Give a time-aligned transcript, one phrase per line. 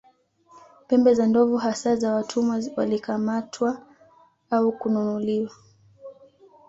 [0.87, 3.81] Pembe za ndovu hasa na Watumwa walikamatwa
[4.51, 5.51] au kununuliwa